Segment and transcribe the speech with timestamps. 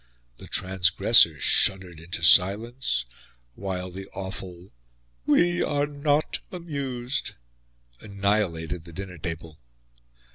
[0.37, 3.05] The transgressor shuddered into silence,
[3.53, 4.71] while the awful
[5.27, 7.35] "We are not amused"
[7.99, 9.59] annihilated the dinner table.